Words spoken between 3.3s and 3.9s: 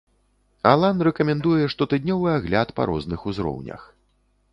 узроўнях.